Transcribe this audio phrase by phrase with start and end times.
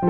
[0.00, 0.06] 最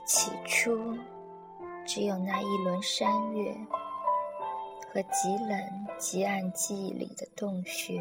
[0.00, 0.76] 起初，
[1.86, 3.56] 只有那一轮山月
[4.92, 7.98] 和极冷极暗记忆里的洞穴。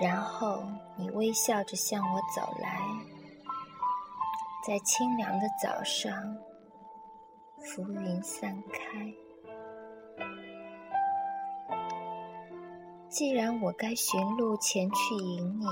[0.00, 0.62] 然后
[0.96, 2.80] 你微笑着向我走来，
[4.66, 6.36] 在清凉的早上，
[7.60, 9.14] 浮云散开。
[13.08, 15.66] 既然我该寻路前去迎你。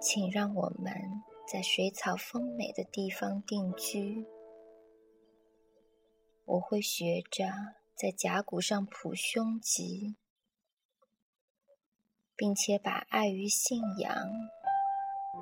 [0.00, 4.26] 请让我们在水草丰美的地方定居。
[6.44, 7.46] 我会学着
[7.94, 10.16] 在甲骨上谱胸籍，
[12.36, 14.14] 并且把爱与信仰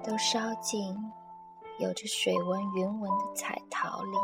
[0.04, 0.96] 都烧进
[1.80, 4.16] 有着水纹云纹的彩陶里。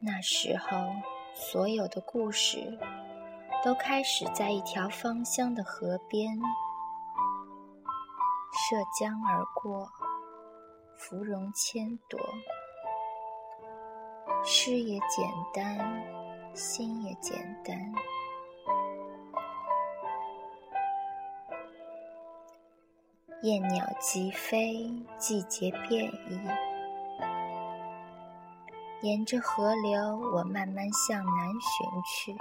[0.00, 0.76] 那时候，
[1.34, 2.76] 所有的故事
[3.64, 6.36] 都开始在一条芳香的河边。
[8.70, 9.90] 涉江而过，
[10.96, 12.20] 芙蓉千朵，
[14.44, 15.76] 诗也简单，
[16.54, 17.92] 心也简单。
[23.42, 26.40] 燕鸟急飞，季节变异。
[29.00, 32.38] 沿着河流，我慢慢向南寻去。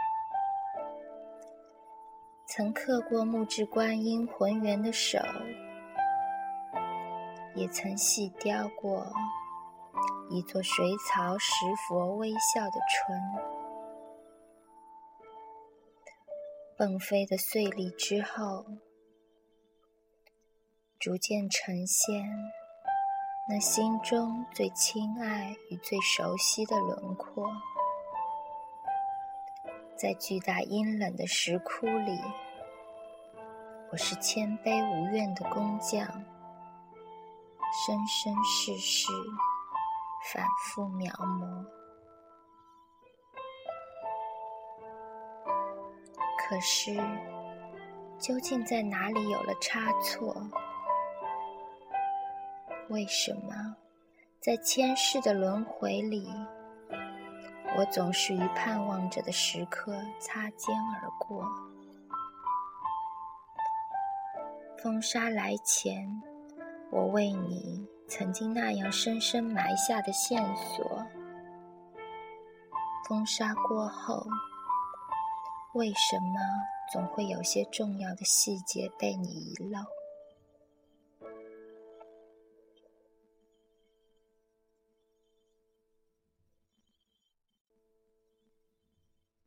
[2.45, 5.17] 曾刻过木质观音浑圆的手。
[7.55, 9.11] 也曾细雕过
[10.29, 12.79] 一座水草石佛微笑的
[16.77, 18.65] 唇，迸飞的碎粒之后，
[20.99, 22.29] 逐渐呈现
[23.49, 27.51] 那心中最亲爱与最熟悉的轮廓。
[29.97, 32.21] 在巨大阴冷的石窟里，
[33.91, 36.23] 我是谦卑无怨的工匠。
[37.71, 39.07] 生生世世，
[40.33, 41.65] 反复描摹。
[46.37, 46.95] 可是，
[48.17, 50.35] 究竟在哪里有了差错？
[52.89, 53.75] 为什么
[54.41, 56.27] 在千世的轮回里，
[57.77, 61.45] 我总是与盼望着的时刻擦肩而过？
[64.81, 66.19] 风沙来前。
[66.91, 71.05] 我为你曾经那样深深埋下的线索，
[73.07, 74.25] 风沙过后，
[75.75, 76.39] 为什么
[76.91, 79.85] 总会有些重要的细节被你遗漏？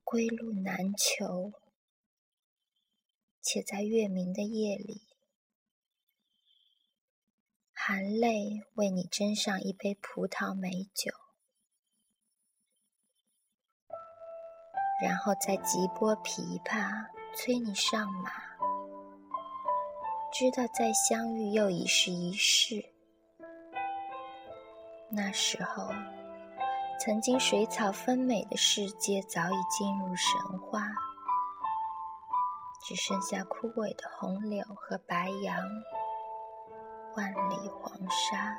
[0.05, 1.53] 归路难求，
[3.41, 5.12] 且在月明的夜里。
[7.85, 11.11] 含泪为你斟上一杯葡萄美酒，
[15.03, 18.31] 然后再急拨琵琶催你上马。
[20.33, 22.93] 知道再相遇又已是一世。
[25.11, 25.89] 那时候，
[27.01, 30.87] 曾经水草丰美的世界早已进入神话，
[32.85, 35.69] 只剩下枯萎的红柳和白杨。
[37.15, 38.57] 万里黄沙，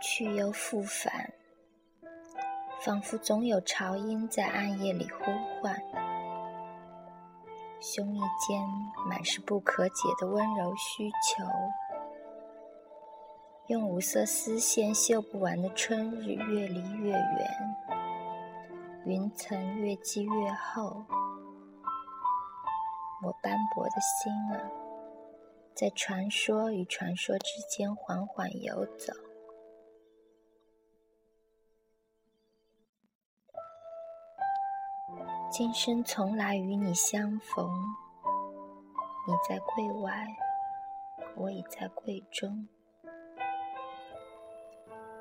[0.00, 1.32] 去又复返，
[2.80, 5.24] 仿佛总有潮音在暗夜里呼
[5.60, 5.76] 唤。
[7.80, 8.64] 胸臆间
[9.08, 11.44] 满是不可解的温柔需求，
[13.66, 17.76] 用五色丝线绣不完的春日越离越远，
[19.04, 21.04] 云层越积越厚。
[23.20, 24.70] 我斑驳的心啊，
[25.74, 29.12] 在传说与传说之间缓缓游走。
[35.50, 37.68] 今生从来与你相逢，
[39.26, 40.28] 你在柜外，
[41.34, 42.68] 我已在柜中，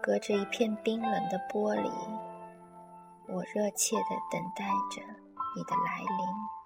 [0.04, 1.90] 隔着一片冰冷的玻璃，
[3.28, 5.02] 我热切地等待着
[5.56, 6.57] 你的来临。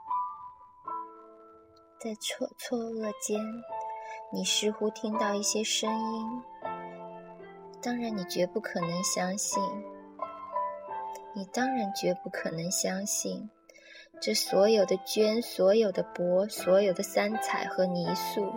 [2.04, 3.40] 在错错愕间，
[4.32, 6.42] 你似乎听到一些声音。
[7.80, 9.62] 当然，你绝不可能相信。
[11.36, 13.48] 你当然绝不可能相信，
[14.20, 18.52] 这所有的绢、所有的帛、所有的三彩和泥塑，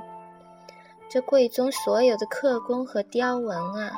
[1.11, 3.93] 这柜中所有的刻工和雕纹啊，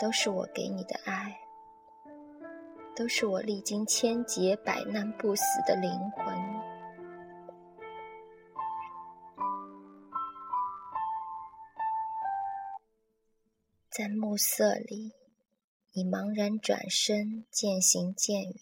[0.00, 1.38] 都是我给你的爱，
[2.96, 6.37] 都是我历经千劫百难不死的灵魂。
[14.28, 15.14] 暮色里，
[15.94, 18.52] 你茫然转身，渐行渐远。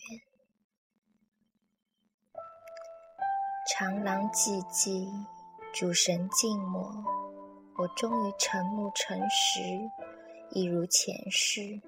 [3.69, 5.11] 长廊寂寂，
[5.75, 7.05] 主神静默，
[7.79, 9.61] 我终于沉木沉石，
[10.53, 11.83] 一如前世。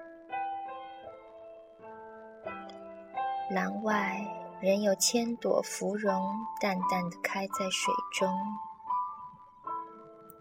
[3.48, 4.26] 廊外
[4.60, 8.28] 仍有千朵芙蓉，淡淡的开在水中，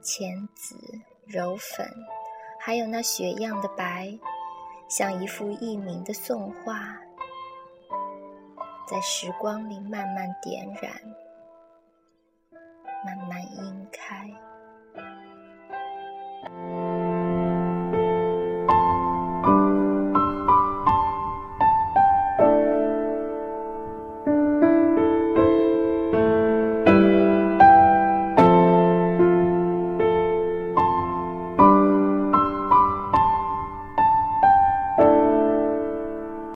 [0.01, 0.75] 浅紫、
[1.27, 1.87] 柔粉。
[2.67, 4.19] 还有那雪样的白，
[4.89, 6.97] 像一幅佚名的宋画，
[8.85, 10.91] 在时光里慢慢点燃，
[13.05, 14.26] 慢慢晕开。